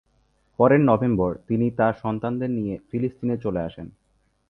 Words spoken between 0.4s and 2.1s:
পরের নভেম্বর, তিনি তার